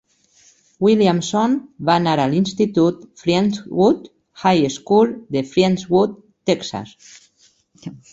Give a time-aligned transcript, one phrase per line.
[0.85, 1.57] Williamson
[1.89, 4.07] va anar a l'institut Friendswood
[4.45, 6.17] High School de Friendswood,
[6.53, 6.97] Texas.